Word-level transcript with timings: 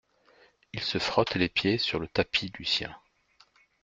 Il 0.73 0.79
se 0.81 0.97
frotte 0.97 1.35
les 1.35 1.47
pieds 1.47 1.77
sur 1.77 1.99
le 1.99 2.07
tapis 2.07 2.51
Lucien. 2.57 2.99